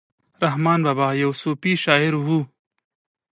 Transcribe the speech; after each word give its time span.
رحمان 0.45 0.79
بابا 0.85 1.07
يو 1.21 1.31
صوفي 1.41 1.71
شاعر 1.85 2.13
وو. 2.25 2.39